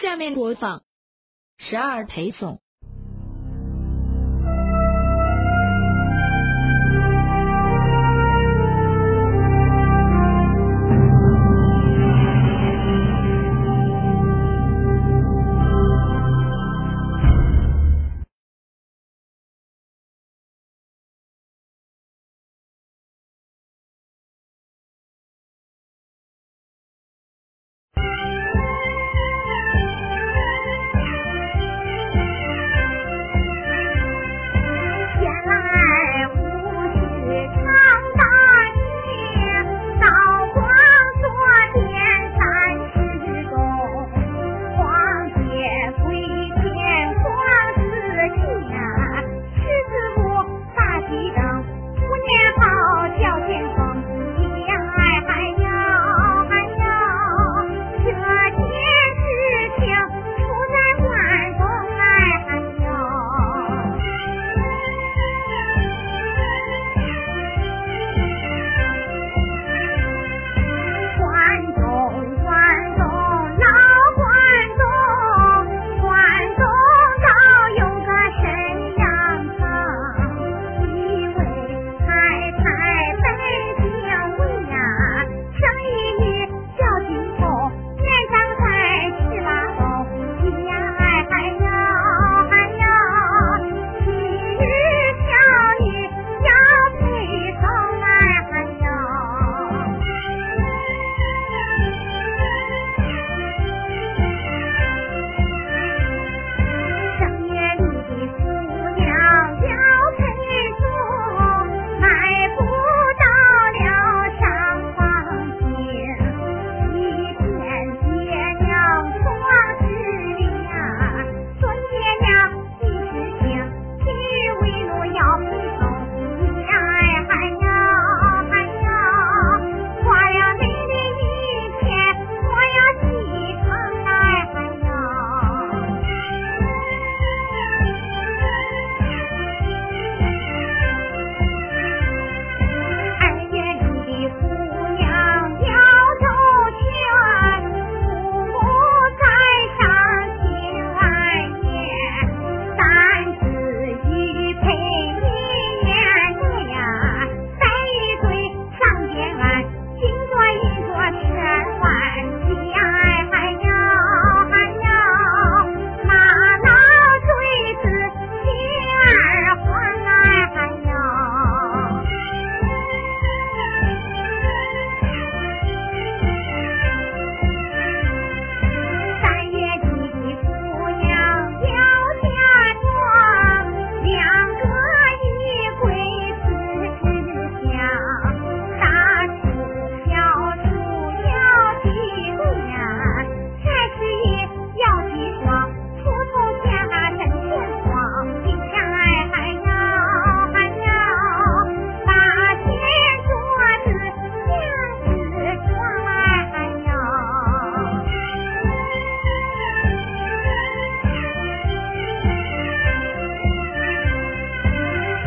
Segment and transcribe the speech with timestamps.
[0.00, 0.82] 下面播放
[1.58, 2.62] 十二陪送。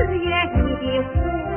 [0.00, 1.49] 四月里的风。